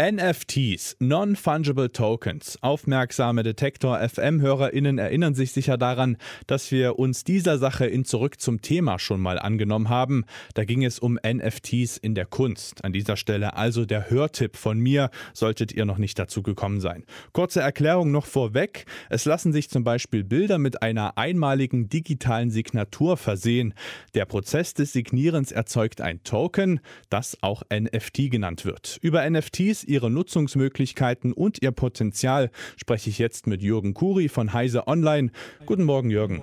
NFTs, 0.00 0.94
Non-Fungible 1.00 1.90
Tokens. 1.90 2.56
Aufmerksame 2.62 3.42
Detektor 3.42 3.98
FM-HörerInnen 3.98 4.96
erinnern 4.98 5.34
sich 5.34 5.50
sicher 5.50 5.76
daran, 5.76 6.18
dass 6.46 6.70
wir 6.70 7.00
uns 7.00 7.24
dieser 7.24 7.58
Sache 7.58 7.84
in 7.84 8.04
Zurück 8.04 8.40
zum 8.40 8.62
Thema 8.62 9.00
schon 9.00 9.20
mal 9.20 9.40
angenommen 9.40 9.88
haben. 9.88 10.24
Da 10.54 10.64
ging 10.64 10.84
es 10.84 11.00
um 11.00 11.18
NFTs 11.26 11.96
in 11.96 12.14
der 12.14 12.26
Kunst. 12.26 12.84
An 12.84 12.92
dieser 12.92 13.16
Stelle 13.16 13.56
also 13.56 13.86
der 13.86 14.08
Hörtipp 14.08 14.56
von 14.56 14.78
mir, 14.78 15.10
solltet 15.34 15.72
ihr 15.72 15.84
noch 15.84 15.98
nicht 15.98 16.16
dazu 16.16 16.44
gekommen 16.44 16.80
sein. 16.80 17.04
Kurze 17.32 17.60
Erklärung 17.60 18.12
noch 18.12 18.26
vorweg. 18.26 18.84
Es 19.10 19.24
lassen 19.24 19.52
sich 19.52 19.68
zum 19.68 19.82
Beispiel 19.82 20.22
Bilder 20.22 20.58
mit 20.58 20.80
einer 20.80 21.18
einmaligen 21.18 21.88
digitalen 21.88 22.52
Signatur 22.52 23.16
versehen. 23.16 23.74
Der 24.14 24.26
Prozess 24.26 24.74
des 24.74 24.92
Signierens 24.92 25.50
erzeugt 25.50 26.00
ein 26.00 26.22
Token, 26.22 26.78
das 27.10 27.36
auch 27.40 27.64
NFT 27.68 28.30
genannt 28.30 28.64
wird. 28.64 29.00
Über 29.02 29.28
NFTs, 29.28 29.87
ihre 29.88 30.10
Nutzungsmöglichkeiten 30.10 31.32
und 31.32 31.62
ihr 31.62 31.72
Potenzial 31.72 32.50
spreche 32.76 33.10
ich 33.10 33.18
jetzt 33.18 33.46
mit 33.46 33.62
Jürgen 33.62 33.94
Kuri 33.94 34.28
von 34.28 34.52
Heise 34.52 34.86
Online. 34.86 35.30
Guten 35.66 35.84
Morgen, 35.84 36.10
Jürgen. 36.10 36.42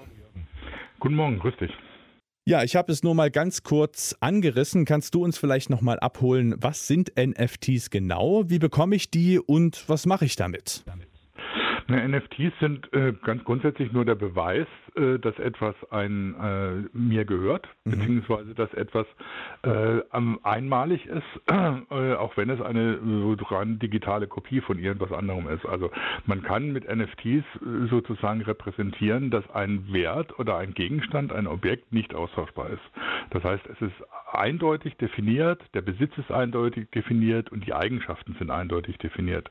Guten 0.99 1.15
Morgen, 1.15 1.39
grüß 1.39 1.55
dich. 1.57 1.71
Ja, 2.47 2.63
ich 2.63 2.75
habe 2.75 2.91
es 2.91 3.01
nur 3.01 3.15
mal 3.15 3.31
ganz 3.31 3.63
kurz 3.63 4.15
angerissen. 4.19 4.85
Kannst 4.85 5.15
du 5.15 5.23
uns 5.23 5.37
vielleicht 5.37 5.71
noch 5.71 5.81
mal 5.81 5.99
abholen, 5.99 6.53
was 6.59 6.85
sind 6.85 7.11
NFTs 7.17 7.89
genau? 7.89 8.43
Wie 8.47 8.59
bekomme 8.59 8.95
ich 8.95 9.09
die 9.09 9.39
und 9.39 9.83
was 9.87 10.05
mache 10.05 10.25
ich 10.25 10.35
damit? 10.35 10.83
damit. 10.85 11.14
NFTs 11.87 12.53
sind 12.59 12.91
äh, 12.93 13.13
ganz 13.23 13.43
grundsätzlich 13.43 13.91
nur 13.91 14.05
der 14.05 14.15
Beweis, 14.15 14.67
äh, 14.95 15.19
dass 15.19 15.37
etwas 15.37 15.75
ein, 15.91 16.35
äh, 16.35 16.97
mir 16.97 17.25
gehört, 17.25 17.67
mhm. 17.83 17.91
beziehungsweise 17.91 18.55
dass 18.55 18.73
etwas 18.73 19.05
äh, 19.63 20.01
einmalig 20.43 21.05
ist, 21.05 21.23
äh, 21.47 22.13
auch 22.13 22.35
wenn 22.37 22.49
es 22.49 22.61
eine 22.61 22.97
rein 23.51 23.77
digitale 23.79 24.27
Kopie 24.27 24.61
von 24.61 24.79
irgendwas 24.79 25.11
anderem 25.11 25.47
ist. 25.47 25.65
Also 25.65 25.91
man 26.25 26.41
kann 26.41 26.71
mit 26.71 26.85
NFTs 26.87 27.25
äh, 27.25 27.87
sozusagen 27.89 28.41
repräsentieren, 28.41 29.29
dass 29.29 29.47
ein 29.51 29.91
Wert 29.91 30.37
oder 30.39 30.57
ein 30.57 30.73
Gegenstand, 30.73 31.31
ein 31.33 31.47
Objekt 31.47 31.93
nicht 31.93 32.15
austauschbar 32.15 32.69
ist. 32.69 32.83
Das 33.29 33.43
heißt, 33.43 33.63
es 33.67 33.81
ist 33.81 33.95
eindeutig 34.31 34.97
definiert, 34.97 35.61
der 35.73 35.81
Besitz 35.81 36.17
ist 36.17 36.31
eindeutig 36.31 36.89
definiert 36.91 37.51
und 37.51 37.65
die 37.65 37.73
Eigenschaften 37.73 38.35
sind 38.39 38.49
eindeutig 38.49 38.97
definiert. 38.97 39.49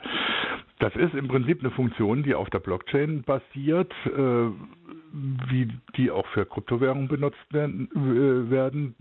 Das 0.84 0.94
ist 0.96 1.14
im 1.14 1.28
Prinzip 1.28 1.60
eine 1.60 1.70
Funktion, 1.70 2.22
die 2.22 2.34
auf 2.34 2.50
der 2.50 2.58
Blockchain 2.58 3.22
basiert, 3.22 3.90
äh, 4.04 4.50
wie 5.48 5.72
die 5.96 6.10
auch 6.10 6.26
für 6.26 6.44
Kryptowährungen 6.44 7.08
benutzt 7.08 7.46
werden. 7.52 7.88
Äh, 7.94 8.50
werden. 8.50 8.94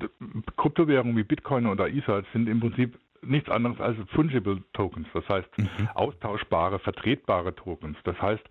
Kryptowährungen 0.55 1.17
wie 1.17 1.25
Bitcoin 1.25 1.65
oder 1.65 1.89
Ether 1.89 2.23
sind 2.31 2.47
im 2.47 2.61
Prinzip 2.61 2.97
nichts 3.21 3.49
anderes 3.49 3.81
als 3.81 3.97
fungible 4.11 4.63
Tokens, 4.71 5.07
das 5.13 5.27
heißt 5.27 5.49
mhm. 5.57 5.89
austauschbare, 5.93 6.79
vertretbare 6.79 7.53
Tokens. 7.53 7.97
Das 8.05 8.15
heißt, 8.21 8.43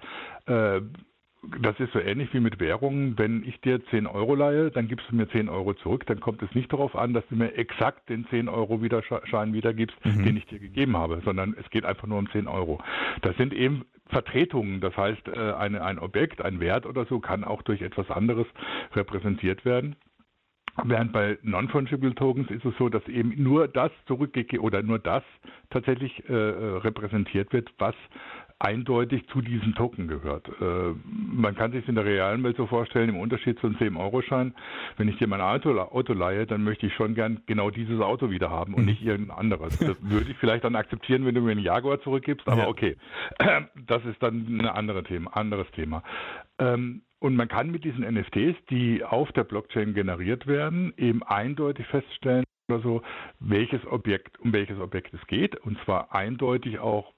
äh, 0.44 0.83
das 1.60 1.78
ist 1.80 1.92
so 1.92 1.98
ähnlich 1.98 2.32
wie 2.32 2.40
mit 2.40 2.60
Währungen. 2.60 3.18
Wenn 3.18 3.42
ich 3.44 3.60
dir 3.60 3.84
10 3.86 4.06
Euro 4.06 4.34
leihe, 4.34 4.70
dann 4.70 4.86
gibst 4.86 5.10
du 5.10 5.16
mir 5.16 5.28
10 5.28 5.48
Euro 5.48 5.74
zurück. 5.74 6.06
Dann 6.06 6.20
kommt 6.20 6.40
es 6.42 6.54
nicht 6.54 6.72
darauf 6.72 6.94
an, 6.94 7.14
dass 7.14 7.26
du 7.28 7.36
mir 7.36 7.56
exakt 7.56 8.08
den 8.08 8.26
10 8.28 8.48
Euro 8.48 8.80
Widerschein 8.80 9.52
wiedergibst, 9.52 9.96
mhm. 10.04 10.24
den 10.24 10.36
ich 10.36 10.46
dir 10.46 10.60
gegeben 10.60 10.96
habe, 10.96 11.20
sondern 11.24 11.56
es 11.58 11.68
geht 11.70 11.84
einfach 11.84 12.06
nur 12.06 12.18
um 12.18 12.30
10 12.30 12.46
Euro. 12.46 12.78
Das 13.22 13.36
sind 13.36 13.52
eben 13.52 13.84
Vertretungen. 14.06 14.80
Das 14.80 14.96
heißt, 14.96 15.28
äh, 15.28 15.52
eine, 15.54 15.82
ein 15.82 15.98
Objekt, 15.98 16.42
ein 16.42 16.60
Wert 16.60 16.86
oder 16.86 17.06
so 17.06 17.18
kann 17.18 17.42
auch 17.42 17.62
durch 17.62 17.82
etwas 17.82 18.08
anderes 18.10 18.46
repräsentiert 18.94 19.64
werden. 19.64 19.96
Während 20.84 21.12
bei 21.12 21.38
Non-Fungible 21.42 22.14
Tokens 22.14 22.50
ist 22.50 22.64
es 22.64 22.74
so, 22.78 22.88
dass 22.88 23.06
eben 23.06 23.34
nur 23.42 23.68
das 23.68 23.90
zurückgegeben 24.06 24.64
oder 24.64 24.82
nur 24.82 24.98
das 24.98 25.22
tatsächlich 25.68 26.27
äh, 26.30 26.32
äh 26.32 26.77
repräsentiert 26.78 27.52
wird, 27.52 27.70
was 27.78 27.94
eindeutig 28.62 29.27
zu 29.28 29.40
diesem 29.40 29.74
Token 29.74 30.06
gehört. 30.06 30.48
Äh, 30.61 30.95
man 31.05 31.56
kann 31.56 31.73
sich 31.73 31.86
in 31.89 31.96
der 31.96 32.05
realen 32.05 32.45
Welt 32.45 32.56
so 32.56 32.67
vorstellen, 32.67 33.08
im 33.08 33.18
Unterschied 33.18 33.58
zu 33.58 33.67
einem 33.67 33.77
10-Euro-Schein, 33.77 34.55
wenn 34.96 35.08
ich 35.08 35.17
dir 35.17 35.27
mein 35.27 35.40
Auto, 35.40 35.77
Auto 35.78 36.12
leihe, 36.12 36.46
dann 36.46 36.62
möchte 36.62 36.86
ich 36.86 36.95
schon 36.95 37.14
gern 37.14 37.42
genau 37.46 37.70
dieses 37.70 38.00
Auto 38.00 38.30
wieder 38.30 38.50
haben 38.50 38.74
und 38.74 38.83
mhm. 38.83 38.90
nicht 38.90 39.02
irgendein 39.02 39.36
anderes. 39.36 39.77
Das 39.78 39.96
würde 40.00 40.30
ich 40.30 40.36
vielleicht 40.39 40.62
dann 40.62 40.77
akzeptieren, 40.77 41.27
wenn 41.27 41.34
du 41.34 41.40
mir 41.40 41.50
einen 41.50 41.61
Jaguar 41.61 42.00
zurückgibst, 42.02 42.46
aber 42.46 42.62
ja. 42.62 42.68
okay. 42.68 42.96
Das 43.86 44.05
ist 44.05 44.23
dann 44.23 44.46
ein 44.46 44.67
andere 44.67 45.02
Thema, 45.02 45.36
anderes 45.36 45.70
Thema. 45.73 46.02
Ähm, 46.58 47.02
und 47.18 47.36
man 47.36 47.48
kann 47.48 47.70
mit 47.70 47.84
diesen 47.84 48.02
NFTs, 48.05 48.56
die 48.70 49.05
auf 49.05 49.30
der 49.33 49.44
Blockchain 49.44 49.94
generiert 49.94 50.46
werden, 50.46 50.92
eben 50.96 51.23
eindeutig 51.23 51.86
feststellen, 51.86 52.44
oder 52.68 52.80
so, 52.80 53.02
welches 53.40 53.84
Objekt, 53.86 54.39
um 54.40 54.52
welches 54.52 54.79
Objekt 54.79 55.12
es 55.14 55.27
geht, 55.27 55.56
und 55.56 55.79
zwar 55.84 56.14
eindeutig 56.14 56.79
auch 56.79 57.12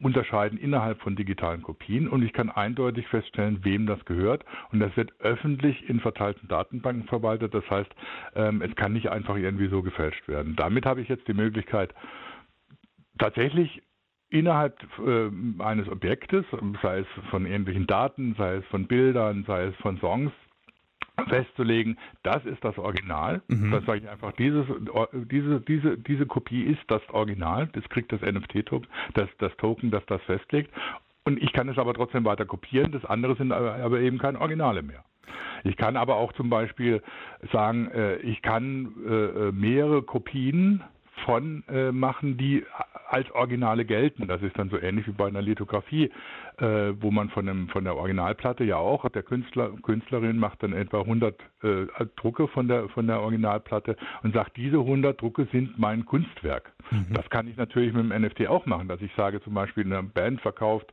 unterscheiden 0.00 0.58
innerhalb 0.58 1.00
von 1.00 1.16
digitalen 1.16 1.62
Kopien 1.62 2.08
und 2.08 2.22
ich 2.22 2.32
kann 2.32 2.50
eindeutig 2.50 3.06
feststellen, 3.08 3.64
wem 3.64 3.86
das 3.86 4.04
gehört. 4.04 4.44
Und 4.72 4.80
das 4.80 4.96
wird 4.96 5.12
öffentlich 5.20 5.88
in 5.88 6.00
verteilten 6.00 6.48
Datenbanken 6.48 7.04
verwaltet. 7.04 7.54
Das 7.54 7.68
heißt, 7.70 7.90
ähm, 8.34 8.62
es 8.62 8.74
kann 8.76 8.92
nicht 8.92 9.10
einfach 9.10 9.36
irgendwie 9.36 9.68
so 9.68 9.82
gefälscht 9.82 10.26
werden. 10.28 10.56
Damit 10.56 10.86
habe 10.86 11.00
ich 11.00 11.08
jetzt 11.08 11.28
die 11.28 11.34
Möglichkeit, 11.34 11.94
tatsächlich 13.18 13.82
innerhalb 14.30 14.78
äh, 15.04 15.30
eines 15.62 15.88
Objektes, 15.88 16.44
sei 16.82 17.00
es 17.00 17.06
von 17.30 17.46
irgendwelchen 17.46 17.86
Daten, 17.86 18.34
sei 18.38 18.56
es 18.56 18.66
von 18.66 18.86
Bildern, 18.86 19.44
sei 19.46 19.64
es 19.64 19.76
von 19.76 19.98
Songs, 19.98 20.32
festzulegen, 21.28 21.98
das 22.22 22.44
ist 22.44 22.64
das 22.64 22.78
Original. 22.78 23.42
Mhm. 23.48 23.70
Das 23.70 23.84
sage 23.84 24.00
ich 24.00 24.08
einfach, 24.08 24.32
dieses, 24.32 24.66
diese, 25.30 25.60
diese, 25.60 25.98
diese 25.98 26.26
Kopie 26.26 26.62
ist 26.62 26.82
das 26.88 27.02
Original, 27.10 27.68
das 27.72 27.88
kriegt 27.88 28.12
das 28.12 28.20
NFT-Token, 28.20 28.88
das, 29.14 29.28
das 29.38 29.56
Token, 29.56 29.90
das 29.90 30.04
das 30.06 30.22
festlegt. 30.22 30.70
Und 31.24 31.42
ich 31.42 31.52
kann 31.52 31.68
es 31.68 31.78
aber 31.78 31.94
trotzdem 31.94 32.24
weiter 32.24 32.46
kopieren, 32.46 32.92
das 32.92 33.04
andere 33.04 33.36
sind 33.36 33.52
aber 33.52 34.00
eben 34.00 34.18
keine 34.18 34.40
Originale 34.40 34.82
mehr. 34.82 35.04
Ich 35.64 35.76
kann 35.76 35.96
aber 35.96 36.16
auch 36.16 36.32
zum 36.32 36.50
Beispiel 36.50 37.02
sagen, 37.52 37.90
äh, 37.90 38.16
ich 38.16 38.42
kann 38.42 38.94
äh, 39.06 39.52
mehrere 39.52 40.02
Kopien 40.02 40.82
von 41.24 41.62
äh, 41.68 41.92
machen, 41.92 42.36
die 42.36 42.64
als 43.08 43.30
Originale 43.32 43.84
gelten. 43.84 44.26
Das 44.28 44.42
ist 44.42 44.58
dann 44.58 44.70
so 44.70 44.78
ähnlich 44.78 45.06
wie 45.06 45.12
bei 45.12 45.26
einer 45.26 45.42
Lithografie, 45.42 46.10
äh, 46.60 46.92
wo 47.00 47.10
man 47.10 47.30
von, 47.30 47.46
dem, 47.46 47.68
von 47.68 47.84
der 47.84 47.96
Originalplatte 47.96 48.64
ja 48.64 48.76
auch, 48.76 49.08
der 49.08 49.22
Künstler, 49.22 49.70
Künstlerin 49.82 50.38
macht 50.38 50.62
dann 50.62 50.72
etwa 50.72 51.00
100 51.00 51.34
äh, 51.62 51.86
Drucke 52.16 52.48
von 52.48 52.68
der, 52.68 52.88
von 52.90 53.06
der 53.06 53.20
Originalplatte 53.20 53.96
und 54.22 54.34
sagt, 54.34 54.56
diese 54.56 54.78
100 54.78 55.20
Drucke 55.20 55.46
sind 55.52 55.78
mein 55.78 56.04
Kunstwerk. 56.04 56.72
Mhm. 56.90 57.06
Das 57.14 57.28
kann 57.30 57.48
ich 57.48 57.56
natürlich 57.56 57.92
mit 57.92 58.10
dem 58.10 58.22
NFT 58.22 58.46
auch 58.48 58.66
machen, 58.66 58.88
dass 58.88 59.00
ich 59.00 59.12
sage 59.14 59.40
zum 59.42 59.54
Beispiel, 59.54 59.84
eine 59.84 60.02
Band 60.02 60.40
verkauft 60.40 60.92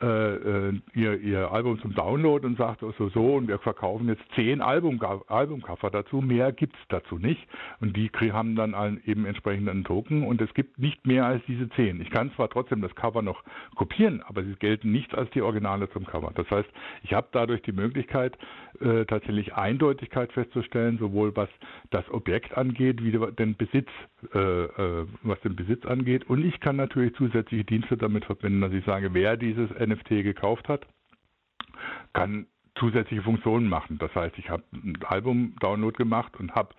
äh, 0.00 0.06
äh 0.06 0.72
ihr, 0.94 1.20
ihr 1.20 1.50
Album 1.50 1.80
zum 1.80 1.94
Download 1.94 2.46
und 2.46 2.58
sagt 2.58 2.80
so, 2.80 3.08
so 3.08 3.34
und 3.36 3.48
wir 3.48 3.58
verkaufen 3.58 4.08
jetzt 4.08 4.22
zehn 4.34 4.60
Album, 4.60 5.00
Albumcover 5.28 5.90
dazu, 5.90 6.20
mehr 6.20 6.52
gibt 6.52 6.74
es 6.74 6.80
dazu 6.88 7.18
nicht 7.18 7.46
und 7.80 7.96
die 7.96 8.10
haben 8.32 8.56
dann 8.56 9.00
eben 9.04 9.26
entsprechend 9.26 9.68
einen 9.68 9.84
Token 9.84 10.22
und 10.24 10.40
es 10.40 10.52
gibt 10.54 10.78
nicht 10.78 11.06
mehr 11.06 11.26
als 11.26 11.42
diese 11.46 11.68
zehn. 11.70 12.00
Ich 12.00 12.10
kann 12.10 12.32
zwar 12.34 12.48
trotzdem 12.48 12.80
das 12.80 12.94
Cover 12.94 13.22
noch 13.22 13.42
kopieren, 13.74 14.22
aber 14.26 14.42
sie 14.42 14.54
gelten 14.56 14.90
nichts 15.06 15.14
als 15.14 15.30
die 15.30 15.42
Originale 15.42 15.88
zum 15.90 16.06
Cover. 16.06 16.32
Das 16.34 16.50
heißt, 16.50 16.68
ich 17.02 17.12
habe 17.12 17.28
dadurch 17.32 17.62
die 17.62 17.72
Möglichkeit, 17.72 18.36
äh, 18.80 19.04
tatsächlich 19.04 19.54
Eindeutigkeit 19.54 20.32
festzustellen, 20.32 20.98
sowohl 20.98 21.34
was 21.36 21.48
das 21.90 22.08
Objekt 22.10 22.56
angeht, 22.56 23.02
wie 23.02 23.12
den 23.12 23.56
Besitz, 23.56 23.88
äh, 24.34 24.38
äh, 24.38 25.06
was 25.22 25.40
den 25.40 25.56
Besitz 25.56 25.84
angeht. 25.86 26.28
Und 26.28 26.44
ich 26.44 26.60
kann 26.60 26.76
natürlich 26.76 27.14
zusätzliche 27.14 27.64
Dienste 27.64 27.96
damit 27.96 28.24
verbinden, 28.24 28.60
dass 28.60 28.72
ich 28.72 28.84
sage, 28.84 29.14
wer 29.14 29.36
dieses 29.36 29.70
NFT 29.70 30.22
gekauft 30.22 30.68
hat, 30.68 30.86
kann 32.12 32.46
zusätzliche 32.78 33.22
Funktionen 33.22 33.68
machen. 33.68 33.98
Das 33.98 34.14
heißt, 34.14 34.36
ich 34.38 34.50
habe 34.50 34.62
ein 34.72 34.98
Album-Download 35.04 35.96
gemacht 35.96 36.38
und 36.38 36.54
habe 36.54 36.74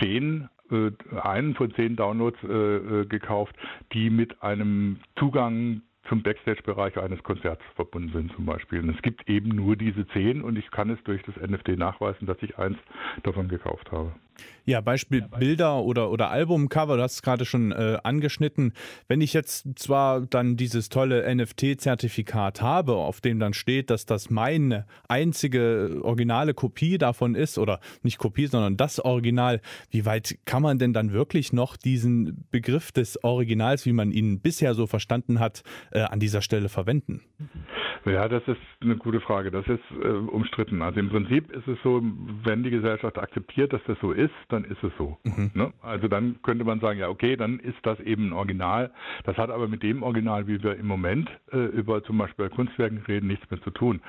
zehn 0.00 0.48
äh, 0.70 0.90
einen 1.20 1.54
von 1.54 1.74
zehn 1.74 1.96
Downloads 1.96 2.38
äh, 2.44 2.46
äh, 2.46 3.06
gekauft, 3.06 3.54
die 3.92 4.10
mit 4.10 4.42
einem 4.42 4.98
Zugang 5.18 5.82
zum 6.08 6.22
Backstage-Bereich 6.22 6.98
eines 6.98 7.22
Konzerts 7.22 7.62
verbunden 7.74 8.12
sind 8.12 8.32
zum 8.32 8.46
Beispiel. 8.46 8.80
Und 8.80 8.90
es 8.90 9.02
gibt 9.02 9.28
eben 9.28 9.50
nur 9.50 9.76
diese 9.76 10.06
zehn 10.08 10.42
und 10.42 10.58
ich 10.58 10.70
kann 10.70 10.90
es 10.90 11.02
durch 11.04 11.22
das 11.22 11.36
NFT 11.36 11.78
nachweisen, 11.78 12.26
dass 12.26 12.36
ich 12.42 12.58
eins 12.58 12.78
davon 13.22 13.48
gekauft 13.48 13.90
habe. 13.92 14.12
Ja, 14.64 14.80
Beispiel 14.80 15.22
Bilder 15.22 15.82
oder, 15.82 16.10
oder 16.10 16.30
Albumcover, 16.30 16.96
du 16.96 17.02
hast 17.02 17.14
es 17.14 17.22
gerade 17.22 17.44
schon 17.44 17.72
äh, 17.72 17.98
angeschnitten. 18.04 18.74
Wenn 19.08 19.20
ich 19.20 19.32
jetzt 19.32 19.66
zwar 19.76 20.20
dann 20.20 20.56
dieses 20.56 20.88
tolle 20.88 21.34
NFT-Zertifikat 21.34 22.62
habe, 22.62 22.94
auf 22.94 23.20
dem 23.20 23.40
dann 23.40 23.54
steht, 23.54 23.90
dass 23.90 24.06
das 24.06 24.30
meine 24.30 24.86
einzige 25.08 26.00
originale 26.02 26.54
Kopie 26.54 26.96
davon 26.96 27.34
ist, 27.34 27.58
oder 27.58 27.80
nicht 28.02 28.18
Kopie, 28.18 28.46
sondern 28.46 28.76
das 28.76 29.00
Original, 29.00 29.60
wie 29.90 30.06
weit 30.06 30.38
kann 30.44 30.62
man 30.62 30.78
denn 30.78 30.92
dann 30.92 31.12
wirklich 31.12 31.52
noch 31.52 31.76
diesen 31.76 32.46
Begriff 32.52 32.92
des 32.92 33.22
Originals, 33.24 33.84
wie 33.84 33.92
man 33.92 34.12
ihn 34.12 34.40
bisher 34.40 34.74
so 34.74 34.86
verstanden 34.86 35.40
hat, 35.40 35.64
äh, 35.90 36.02
an 36.02 36.20
dieser 36.20 36.40
Stelle 36.40 36.68
verwenden? 36.68 37.22
Ja, 38.04 38.28
das 38.28 38.42
ist 38.48 38.58
eine 38.80 38.96
gute 38.96 39.20
Frage. 39.20 39.50
Das 39.50 39.66
ist 39.68 39.80
äh, 40.02 40.08
umstritten. 40.08 40.82
Also 40.82 40.98
im 40.98 41.08
Prinzip 41.08 41.50
ist 41.52 41.68
es 41.68 41.78
so, 41.82 42.02
wenn 42.42 42.62
die 42.62 42.70
Gesellschaft 42.70 43.18
akzeptiert, 43.18 43.72
dass 43.72 43.82
das 43.86 43.98
so 44.00 44.12
ist, 44.12 44.34
dann 44.48 44.64
ist 44.64 44.82
es 44.82 44.92
so. 44.98 45.18
Mhm. 45.22 45.50
Ne? 45.54 45.72
Also 45.82 46.08
dann 46.08 46.42
könnte 46.42 46.64
man 46.64 46.80
sagen, 46.80 46.98
ja, 46.98 47.08
okay, 47.08 47.36
dann 47.36 47.60
ist 47.60 47.78
das 47.82 48.00
eben 48.00 48.28
ein 48.28 48.32
Original. 48.32 48.90
Das 49.24 49.36
hat 49.36 49.50
aber 49.50 49.68
mit 49.68 49.82
dem 49.82 50.02
Original, 50.02 50.48
wie 50.48 50.62
wir 50.62 50.76
im 50.76 50.86
Moment 50.86 51.30
äh, 51.52 51.58
über 51.58 52.02
zum 52.02 52.18
Beispiel 52.18 52.48
Kunstwerken 52.48 52.98
reden, 53.06 53.28
nichts 53.28 53.48
mehr 53.50 53.60
zu 53.62 53.70
tun. 53.70 54.00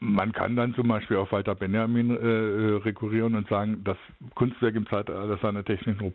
Man 0.00 0.32
kann 0.32 0.56
dann 0.56 0.74
zum 0.74 0.88
Beispiel 0.88 1.18
auf 1.18 1.32
Walter 1.32 1.54
Benjamin 1.54 2.10
äh, 2.10 2.76
rekurrieren 2.82 3.34
und 3.34 3.48
sagen, 3.48 3.82
das 3.84 3.98
Kunstwerk 4.34 4.74
im 4.74 4.86
Zeitalter 4.86 5.36
seiner 5.38 5.64
technischen 5.64 6.12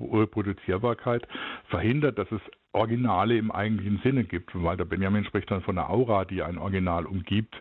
Reproduzierbarkeit 0.00 1.26
verhindert, 1.68 2.18
dass 2.18 2.30
es 2.32 2.40
Originale 2.76 3.38
im 3.38 3.50
eigentlichen 3.50 4.00
Sinne 4.04 4.24
gibt. 4.24 4.50
Walter 4.54 4.84
Benjamin 4.84 5.24
spricht 5.24 5.50
dann 5.50 5.62
von 5.62 5.78
einer 5.78 5.88
Aura, 5.88 6.26
die 6.26 6.42
ein 6.42 6.58
Original 6.66 7.06
umgibt, 7.06 7.54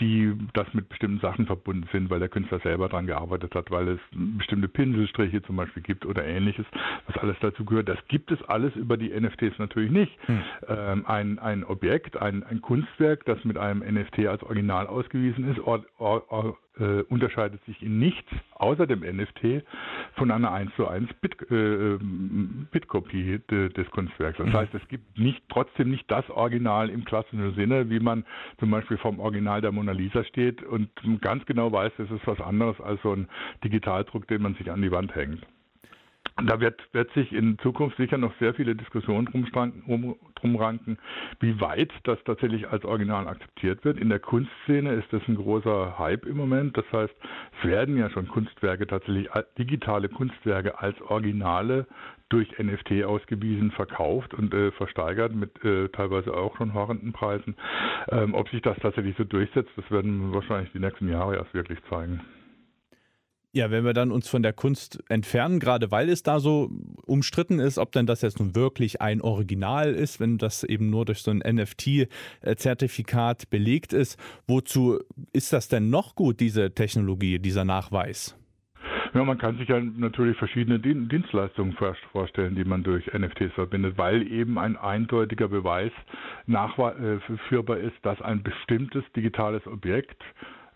die 0.00 0.32
das 0.54 0.72
mit 0.72 0.88
bestimmten 0.88 1.20
Sachen 1.20 1.46
verbunden 1.46 1.88
sind, 1.92 2.08
weil 2.08 2.20
der 2.20 2.28
Künstler 2.28 2.60
selber 2.60 2.88
daran 2.88 3.06
gearbeitet 3.06 3.54
hat, 3.54 3.70
weil 3.70 3.88
es 3.88 4.00
bestimmte 4.12 4.68
Pinselstriche 4.68 5.42
zum 5.42 5.56
Beispiel 5.56 5.82
gibt 5.82 6.06
oder 6.06 6.24
ähnliches, 6.24 6.66
was 7.06 7.16
alles 7.18 7.36
dazu 7.40 7.64
gehört. 7.64 7.88
Das 7.88 7.98
gibt 8.08 8.30
es 8.30 8.40
alles 8.44 8.74
über 8.76 8.96
die 8.96 9.10
NFTs 9.10 9.58
natürlich 9.58 9.90
nicht. 9.90 10.12
Hm. 10.26 10.42
Ähm, 10.68 11.06
ein, 11.06 11.38
ein 11.38 11.64
Objekt, 11.64 12.16
ein, 12.16 12.44
ein 12.44 12.62
Kunstwerk, 12.62 13.24
das 13.24 13.44
mit 13.44 13.58
einem 13.58 13.80
NFT 13.80 14.26
als 14.26 14.42
Original 14.42 14.86
ausgewiesen 14.86 15.50
ist, 15.50 15.60
or, 15.60 15.84
or, 15.98 16.30
or, 16.30 16.56
äh, 16.78 17.02
unterscheidet 17.02 17.64
sich 17.64 17.82
in 17.82 17.98
nichts 17.98 18.30
außer 18.54 18.86
dem 18.86 19.00
NFT 19.00 19.64
von 20.14 20.30
einer 20.30 20.52
1 20.52 20.74
zu 20.76 20.86
1 20.86 21.12
Bit, 21.20 21.50
äh, 21.50 21.98
Bitkopie 22.70 23.40
de, 23.50 23.68
des 23.70 23.90
Kunstwerks. 23.90 24.38
Das 24.38 24.48
mhm. 24.48 24.52
heißt, 24.52 24.74
es 24.74 24.86
gibt 24.88 25.18
nicht, 25.18 25.42
trotzdem 25.48 25.90
nicht 25.90 26.10
das 26.10 26.28
Original 26.30 26.90
im 26.90 27.04
klassischen 27.04 27.54
Sinne, 27.54 27.90
wie 27.90 28.00
man 28.00 28.24
zum 28.58 28.70
Beispiel 28.70 28.98
vom 28.98 29.20
Original 29.20 29.60
der 29.60 29.72
Mona 29.72 29.92
Lisa 29.92 30.24
steht 30.24 30.62
und 30.62 30.90
ganz 31.20 31.44
genau 31.46 31.72
weiß, 31.72 31.92
es 31.98 32.10
ist 32.10 32.26
was 32.26 32.40
anderes 32.40 32.80
als 32.80 33.00
so 33.02 33.12
ein 33.12 33.28
Digitaldruck, 33.64 34.26
den 34.28 34.42
man 34.42 34.54
sich 34.54 34.70
an 34.70 34.82
die 34.82 34.90
Wand 34.90 35.14
hängt. 35.14 35.46
Da 36.44 36.60
wird, 36.60 36.82
wird 36.92 37.10
sich 37.12 37.32
in 37.32 37.58
Zukunft 37.60 37.96
sicher 37.96 38.18
noch 38.18 38.32
sehr 38.38 38.52
viele 38.52 38.76
Diskussionen 38.76 39.24
drum, 39.26 40.16
drum 40.34 40.56
ranken, 40.56 40.98
wie 41.40 41.58
weit 41.62 41.90
das 42.04 42.22
tatsächlich 42.24 42.68
als 42.68 42.84
Original 42.84 43.26
akzeptiert 43.26 43.86
wird. 43.86 43.98
In 43.98 44.10
der 44.10 44.18
Kunstszene 44.18 44.92
ist 44.92 45.10
das 45.12 45.22
ein 45.28 45.36
großer 45.36 45.98
Hype 45.98 46.26
im 46.26 46.36
Moment. 46.36 46.76
Das 46.76 46.84
heißt, 46.92 47.14
es 47.58 47.66
werden 47.66 47.96
ja 47.96 48.10
schon 48.10 48.28
Kunstwerke 48.28 48.86
tatsächlich, 48.86 49.30
digitale 49.56 50.10
Kunstwerke 50.10 50.78
als 50.78 51.00
Originale 51.00 51.86
durch 52.28 52.58
NFT 52.58 53.04
ausgewiesen, 53.04 53.70
verkauft 53.70 54.34
und 54.34 54.52
äh, 54.52 54.72
versteigert 54.72 55.34
mit 55.34 55.64
äh, 55.64 55.88
teilweise 55.88 56.34
auch 56.34 56.54
schon 56.58 56.74
horrenden 56.74 57.14
Preisen. 57.14 57.56
Ähm, 58.10 58.34
ob 58.34 58.50
sich 58.50 58.60
das 58.60 58.76
tatsächlich 58.78 59.16
so 59.16 59.24
durchsetzt, 59.24 59.70
das 59.76 59.90
werden 59.90 60.34
wahrscheinlich 60.34 60.70
die 60.72 60.80
nächsten 60.80 61.08
Jahre 61.08 61.36
erst 61.36 61.54
wirklich 61.54 61.78
zeigen. 61.88 62.20
Ja, 63.56 63.70
wenn 63.70 63.86
wir 63.86 63.94
dann 63.94 64.12
uns 64.12 64.28
von 64.28 64.42
der 64.42 64.52
Kunst 64.52 65.02
entfernen, 65.08 65.60
gerade 65.60 65.90
weil 65.90 66.10
es 66.10 66.22
da 66.22 66.40
so 66.40 66.70
umstritten 67.06 67.58
ist, 67.58 67.78
ob 67.78 67.90
denn 67.90 68.04
das 68.04 68.20
jetzt 68.20 68.38
nun 68.38 68.54
wirklich 68.54 69.00
ein 69.00 69.22
Original 69.22 69.94
ist, 69.94 70.20
wenn 70.20 70.36
das 70.36 70.62
eben 70.62 70.90
nur 70.90 71.06
durch 71.06 71.22
so 71.22 71.30
ein 71.30 71.38
NFT-Zertifikat 71.38 73.48
belegt 73.48 73.94
ist, 73.94 74.20
wozu 74.46 74.98
ist 75.32 75.54
das 75.54 75.68
denn 75.68 75.88
noch 75.88 76.16
gut, 76.16 76.40
diese 76.40 76.74
Technologie, 76.74 77.38
dieser 77.38 77.64
Nachweis? 77.64 78.38
Ja, 79.14 79.24
man 79.24 79.38
kann 79.38 79.56
sich 79.56 79.70
ja 79.70 79.80
natürlich 79.80 80.36
verschiedene 80.36 80.78
Dienstleistungen 80.78 81.74
vorstellen, 82.12 82.56
die 82.56 82.64
man 82.64 82.82
durch 82.82 83.06
NFTs 83.06 83.54
verbindet, 83.54 83.96
weil 83.96 84.30
eben 84.30 84.58
ein 84.58 84.76
eindeutiger 84.76 85.48
Beweis 85.48 85.92
nachführbar 86.44 87.78
ist, 87.78 87.96
dass 88.02 88.20
ein 88.20 88.42
bestimmtes 88.42 89.04
digitales 89.16 89.66
Objekt 89.66 90.22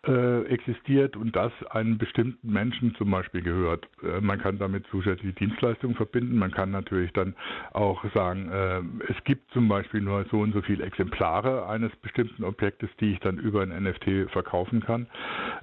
äh, 0.06 0.44
existiert 0.46 1.14
und 1.14 1.36
das 1.36 1.52
einem 1.70 1.98
bestimmten 1.98 2.50
Menschen 2.50 2.94
zum 2.94 3.10
Beispiel 3.10 3.42
gehört. 3.42 3.86
Äh, 4.02 4.22
man 4.22 4.40
kann 4.40 4.58
damit 4.58 4.86
zusätzliche 4.86 5.34
Dienstleistungen 5.34 5.94
verbinden. 5.94 6.38
Man 6.38 6.52
kann 6.52 6.70
natürlich 6.70 7.12
dann 7.12 7.34
auch 7.72 8.02
sagen, 8.14 8.50
äh, 8.50 8.80
es 9.12 9.24
gibt 9.24 9.50
zum 9.52 9.68
Beispiel 9.68 10.00
nur 10.00 10.24
so 10.30 10.40
und 10.40 10.54
so 10.54 10.62
viele 10.62 10.84
Exemplare 10.84 11.68
eines 11.68 11.94
bestimmten 11.96 12.44
Objektes, 12.44 12.88
die 12.98 13.12
ich 13.12 13.20
dann 13.20 13.36
über 13.36 13.60
ein 13.62 13.68
NFT 13.68 14.30
verkaufen 14.30 14.80
kann. 14.80 15.06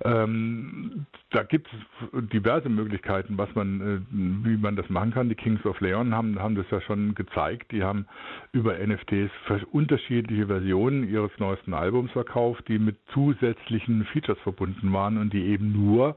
Ähm, 0.06 1.08
da 1.32 1.42
gibt 1.42 1.68
es 1.74 2.30
diverse 2.30 2.70
Möglichkeiten, 2.70 3.40
was 3.40 3.54
man, 3.56 3.82
äh, 3.82 4.48
wie 4.48 4.58
man 4.58 4.76
das 4.76 4.88
machen 4.90 5.14
kann. 5.14 5.30
Die 5.30 5.36
Kings 5.36 5.66
of 5.66 5.82
Leon 5.82 6.14
haben, 6.14 6.38
haben 6.38 6.54
das 6.54 6.70
ja 6.70 6.80
schon 6.82 7.16
gezeigt. 7.16 7.72
Die 7.72 7.82
haben 7.82 8.06
über 8.52 8.76
NFTs 8.78 9.32
unterschiedliche 9.72 10.46
Versionen 10.46 11.10
ihres 11.10 11.32
neuesten 11.40 11.74
Albums 11.74 12.12
verkauft, 12.12 12.68
die 12.68 12.78
mit 12.78 12.98
zusätzlichen 13.14 14.06
Features 14.06 14.27
Features 14.28 14.42
verbunden 14.44 14.94
waren 14.94 15.18
und 15.18 15.34
die 15.34 15.46
eben 15.46 15.72
nur 15.72 16.16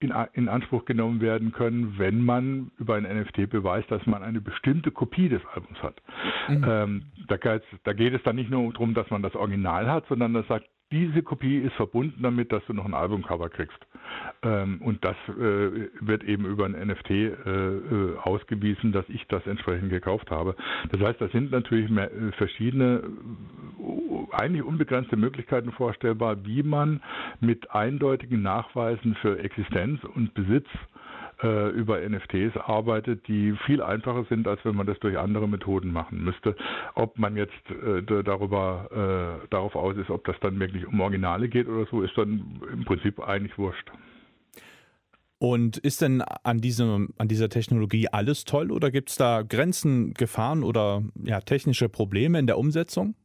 in, 0.00 0.12
in, 0.32 0.48
Anspruch 0.48 0.84
genommen 0.84 1.20
werden 1.20 1.52
können, 1.52 1.96
wenn 1.96 2.24
man 2.24 2.72
über 2.78 2.96
ein 2.96 3.04
NFT 3.04 3.48
beweist, 3.48 3.88
dass 3.90 4.04
man 4.06 4.24
eine 4.24 4.40
bestimmte 4.40 4.90
Kopie 4.90 5.28
des 5.28 5.42
Albums 5.54 5.80
hat. 5.80 6.02
Mhm. 6.48 6.64
Ähm, 6.66 7.02
da, 7.28 7.36
da, 7.84 7.92
geht 7.92 8.12
es 8.12 8.22
dann 8.24 8.34
nicht 8.34 8.50
nur 8.50 8.72
darum, 8.72 8.94
dass 8.94 9.08
man 9.10 9.22
das 9.22 9.36
Original 9.36 9.88
hat, 9.88 10.06
sondern 10.08 10.34
das 10.34 10.46
sagt, 10.48 10.66
diese 10.92 11.22
Kopie 11.22 11.58
ist 11.58 11.74
verbunden 11.74 12.22
damit, 12.22 12.52
dass 12.52 12.64
du 12.66 12.74
noch 12.74 12.84
ein 12.84 12.94
Albumcover 12.94 13.48
kriegst. 13.48 13.78
Ähm, 14.42 14.80
und 14.82 15.04
das 15.04 15.16
äh, 15.28 15.88
wird 16.00 16.22
eben 16.24 16.44
über 16.44 16.66
ein 16.66 16.72
NFT 16.72 17.10
äh, 17.10 17.28
äh, 17.30 18.16
ausgewiesen, 18.18 18.92
dass 18.92 19.08
ich 19.08 19.26
das 19.28 19.46
entsprechend 19.46 19.90
gekauft 19.90 20.30
habe. 20.30 20.54
Das 20.90 21.00
heißt, 21.00 21.20
da 21.20 21.28
sind 21.28 21.50
natürlich 21.50 21.90
mehr, 21.90 22.12
äh, 22.12 22.32
verschiedene, 22.32 23.02
äh, 23.02 24.34
eigentlich 24.36 24.62
unbegrenzte 24.62 25.16
Möglichkeiten 25.16 25.72
vorstellbar, 25.72 26.44
wie 26.44 26.62
man 26.62 27.00
mit 27.40 27.70
eindeutigen 27.70 28.42
Nachweisen 28.42 29.14
für 29.16 29.38
Existenz 29.38 30.02
und 30.04 30.34
Besitz 30.34 30.68
äh, 31.42 31.68
über 31.70 32.00
NFTs 32.00 32.56
arbeitet, 32.56 33.26
die 33.28 33.54
viel 33.66 33.82
einfacher 33.82 34.24
sind, 34.28 34.46
als 34.46 34.64
wenn 34.64 34.76
man 34.76 34.86
das 34.86 34.98
durch 35.00 35.18
andere 35.18 35.48
Methoden 35.48 35.92
machen 35.92 36.22
müsste. 36.22 36.56
Ob 36.94 37.18
man 37.18 37.36
jetzt 37.36 37.52
äh, 37.70 38.02
darüber 38.22 39.40
äh, 39.42 39.48
darauf 39.50 39.74
aus 39.74 39.96
ist, 39.96 40.10
ob 40.10 40.24
das 40.24 40.36
dann 40.40 40.58
wirklich 40.60 40.86
um 40.86 41.00
Originale 41.00 41.48
geht 41.48 41.68
oder 41.68 41.86
so, 41.90 42.02
ist 42.02 42.16
dann 42.16 42.60
im 42.72 42.84
Prinzip 42.84 43.20
eigentlich 43.20 43.56
wurscht. 43.58 43.90
Und 45.38 45.76
ist 45.78 46.02
denn 46.02 46.22
an, 46.22 46.58
diesem, 46.58 47.14
an 47.18 47.26
dieser 47.26 47.48
Technologie 47.48 48.06
alles 48.06 48.44
toll 48.44 48.70
oder 48.70 48.92
gibt 48.92 49.10
es 49.10 49.16
da 49.16 49.42
Grenzen, 49.42 50.14
Gefahren 50.14 50.62
oder 50.62 51.02
ja, 51.24 51.40
technische 51.40 51.88
Probleme 51.88 52.38
in 52.38 52.46
der 52.46 52.58
Umsetzung? 52.58 53.16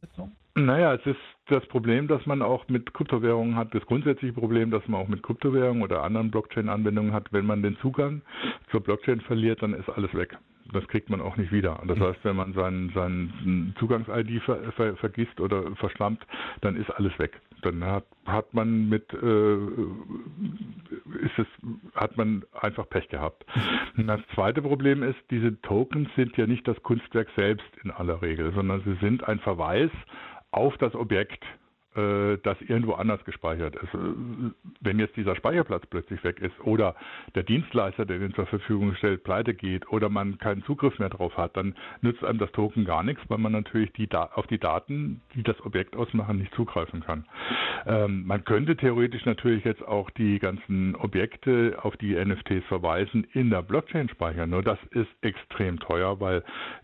Naja, 0.56 0.96
es 0.96 1.06
ist 1.06 1.20
das 1.50 1.66
Problem, 1.68 2.08
dass 2.08 2.26
man 2.26 2.42
auch 2.42 2.68
mit 2.68 2.94
Kryptowährungen 2.94 3.56
hat, 3.56 3.74
das 3.74 3.86
grundsätzliche 3.86 4.34
Problem, 4.34 4.72
dass 4.72 4.88
man 4.88 5.02
auch 5.02 5.08
mit 5.08 5.24
Kryptowährungen 5.24 5.84
oder 5.84 6.04
anderen 6.04 6.32
Blockchain-Anwendungen 6.32 7.14
hat, 7.14 7.32
wenn 7.32 7.46
man 7.46 7.62
den 7.62 7.78
Zugang 7.78 8.22
zur 8.72 8.82
Blockchain 8.82 9.22
verliert, 9.22 9.62
dann 9.62 9.74
ist 9.74 9.90
alles 9.90 10.14
weg. 10.14 10.38
Das 10.74 10.86
kriegt 10.88 11.10
man 11.10 11.22
auch 11.22 11.38
nicht 11.38 11.52
wieder. 11.52 11.82
Das 11.88 11.98
heißt, 12.00 12.20
wenn 12.24 12.36
man 12.36 12.54
seinen, 12.54 12.90
seinen 12.90 13.74
Zugangs-ID 13.80 14.42
ver, 14.44 14.72
ver, 14.74 14.98
vergisst 14.98 15.40
oder 15.40 15.76
verschlammt, 15.76 16.26
dann 16.62 16.76
ist 16.76 16.90
alles 16.92 17.18
weg. 17.20 17.40
Dann 17.62 17.84
hat, 17.84 18.06
hat 18.26 18.54
man 18.54 18.90
mit 18.90 19.12
äh, 19.14 19.56
ist 21.24 21.40
es 21.40 21.48
hat 21.96 22.18
man 22.18 22.44
einfach 22.60 22.88
Pech 22.90 23.08
gehabt. 23.10 23.46
Und 23.96 24.08
das 24.08 24.20
zweite 24.36 24.62
Problem 24.62 25.04
ist, 25.04 25.18
diese 25.32 25.60
Tokens 25.62 26.10
sind 26.16 26.36
ja 26.38 26.46
nicht 26.46 26.68
das 26.68 26.82
Kunstwerk 26.84 27.30
selbst 27.36 27.68
in 27.84 27.92
aller 27.92 28.22
Regel, 28.22 28.54
sondern 28.54 28.82
sie 28.84 28.96
sind 29.02 29.28
ein 29.28 29.40
Verweis 29.40 29.92
auf 30.52 30.78
das 30.78 30.96
Objekt 30.96 31.44
das 31.98 32.62
irgendwo 32.62 32.94
anders 32.94 33.24
gespeichert 33.26 33.76
ist. 33.76 33.94
Äh, 33.94 34.52
wenn 34.82 35.00
jetzt 35.00 35.16
dieser 35.16 35.36
Speicherplatz 35.36 35.86
plötzlich 35.88 36.24
weg 36.24 36.40
ist 36.40 36.60
oder 36.62 36.96
der 37.36 37.44
Dienstleister, 37.44 38.06
der 38.06 38.20
den 38.20 38.34
zur 38.34 38.46
Verfügung 38.46 38.96
stellt, 38.96 39.24
pleite 39.24 39.54
geht 39.54 39.90
oder 39.90 40.10
man 40.10 40.38
keinen 40.38 40.64
Zugriff 40.64 40.98
mehr 41.00 41.10
drauf 41.10 41.36
hat, 41.38 41.58
dann 41.58 41.76
nützt 42.02 42.24
einem 42.24 42.40
das 42.40 42.52
Token 42.52 42.86
gar 42.86 43.04
nichts, 43.04 43.24
weil 43.28 43.38
man 43.38 43.52
natürlich 43.52 43.92
die 43.94 44.08
auf 44.16 44.48
die 44.48 44.58
Daten, 44.58 45.22
die 45.36 45.44
das 45.44 45.60
Objekt 45.66 45.96
ausmachen, 45.96 46.38
nicht 46.38 46.54
zugreifen 46.56 47.02
kann. 47.02 47.26
Ähm, 47.86 48.26
man 48.26 48.44
könnte 48.44 48.76
theoretisch 48.76 49.26
natürlich 49.26 49.64
jetzt 49.64 49.86
auch 49.88 50.10
die 50.12 50.40
ganzen 50.40 50.96
Objekte, 50.96 51.78
auf 51.82 51.96
die 51.98 52.14
NFTs 52.16 52.66
verweisen, 52.68 53.28
in 53.34 53.50
der 53.50 53.62
Blockchain 53.62 54.10
speichern. 54.10 54.50
Nur 54.50 54.64
das 54.64 54.80
ist 54.92 55.10
extrem 55.22 55.80
teuer, 55.80 56.20
weil 56.20 56.44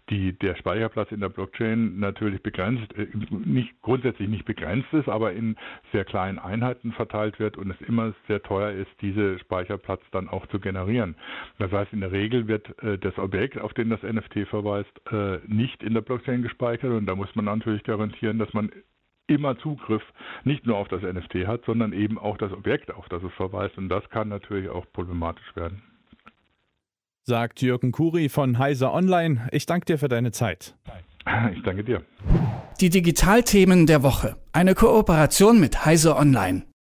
die, 0.09 0.37
der 0.37 0.55
Speicherplatz 0.55 1.11
in 1.11 1.21
der 1.21 1.29
Blockchain 1.29 1.99
natürlich 1.99 2.41
begrenzt, 2.43 2.93
äh, 2.97 3.07
nicht 3.45 3.81
grundsätzlich 3.81 4.27
nicht 4.27 4.45
begrenzt 4.45 4.91
ist, 4.93 5.02
aber 5.07 5.33
in 5.33 5.55
sehr 5.91 6.05
kleinen 6.05 6.39
Einheiten 6.39 6.91
verteilt 6.91 7.39
wird 7.39 7.57
und 7.57 7.71
es 7.71 7.81
immer 7.87 8.13
sehr 8.27 8.41
teuer 8.41 8.71
ist, 8.71 8.91
diese 9.01 9.39
Speicherplatz 9.39 10.01
dann 10.11 10.29
auch 10.29 10.45
zu 10.47 10.59
generieren. 10.59 11.15
Das 11.59 11.71
heißt, 11.71 11.93
in 11.93 12.01
der 12.01 12.11
Regel 12.11 12.47
wird 12.47 12.67
äh, 12.83 12.97
das 12.97 13.17
Objekt, 13.17 13.59
auf 13.59 13.73
den 13.73 13.89
das 13.89 14.01
NFT 14.03 14.47
verweist, 14.49 14.91
äh, 15.11 15.39
nicht 15.47 15.83
in 15.83 15.93
der 15.93 16.01
Blockchain 16.01 16.41
gespeichert 16.41 16.91
und 16.91 17.05
da 17.05 17.15
muss 17.15 17.33
man 17.35 17.45
natürlich 17.45 17.83
garantieren, 17.83 18.39
dass 18.39 18.53
man 18.53 18.71
immer 19.27 19.57
Zugriff 19.59 20.03
nicht 20.43 20.65
nur 20.65 20.77
auf 20.77 20.87
das 20.87 21.01
NFT 21.01 21.47
hat, 21.47 21.63
sondern 21.65 21.93
eben 21.93 22.17
auch 22.17 22.37
das 22.37 22.51
Objekt, 22.51 22.93
auf 22.93 23.07
das 23.09 23.23
es 23.23 23.33
verweist. 23.33 23.77
Und 23.77 23.89
das 23.89 24.07
kann 24.09 24.29
natürlich 24.29 24.69
auch 24.69 24.85
problematisch 24.91 25.55
werden. 25.55 25.81
Sagt 27.25 27.61
Jürgen 27.61 27.93
Kuri 27.93 28.27
von 28.27 28.59
Heiser 28.59 28.93
Online. 28.93 29.47
Ich 29.51 29.65
danke 29.65 29.85
dir 29.85 29.97
für 29.97 30.09
deine 30.09 30.31
Zeit. 30.31 30.75
Ich 31.53 31.63
danke 31.63 31.83
dir. 31.83 32.01
Die 32.81 32.89
Digitalthemen 32.89 33.85
der 33.85 34.03
Woche. 34.03 34.35
Eine 34.51 34.75
Kooperation 34.75 35.59
mit 35.59 35.85
Heise 35.85 36.15
Online. 36.15 36.63